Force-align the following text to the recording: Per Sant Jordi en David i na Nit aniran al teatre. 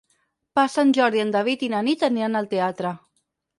Per 0.59 0.63
Sant 0.75 0.93
Jordi 0.99 1.21
en 1.25 1.35
David 1.37 1.67
i 1.69 1.71
na 1.75 1.83
Nit 1.91 2.09
aniran 2.11 2.43
al 2.43 2.51
teatre. 2.57 2.97